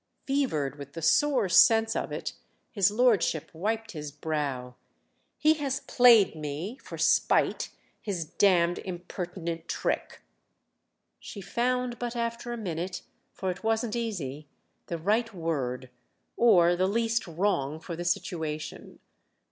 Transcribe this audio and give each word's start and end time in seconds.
Fevered 0.25 0.79
with 0.79 0.93
the 0.93 1.01
sore 1.03 1.47
sense 1.47 1.95
of 1.95 2.11
it 2.11 2.33
his 2.71 2.89
lordship 2.89 3.51
wiped 3.53 3.91
his 3.91 4.11
brow. 4.11 4.73
"He 5.37 5.53
has 5.53 5.81
played 5.81 6.33
me, 6.33 6.79
for 6.83 6.97
spite, 6.97 7.69
his 8.01 8.25
damned 8.25 8.79
impertinent 8.79 9.67
trick!" 9.67 10.21
She 11.19 11.39
found 11.39 11.99
but 11.99 12.15
after 12.15 12.51
a 12.51 12.57
minute—for 12.57 13.51
it 13.51 13.63
wasn't 13.63 13.95
easy—the 13.95 14.97
right 14.97 15.31
word, 15.35 15.91
or 16.35 16.75
the 16.75 16.87
least 16.87 17.27
wrong, 17.27 17.79
for 17.79 17.95
the 17.95 18.03
situation. 18.03 18.97